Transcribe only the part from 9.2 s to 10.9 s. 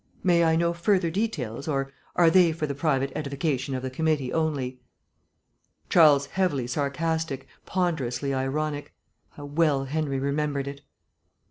how well Henry remembered it.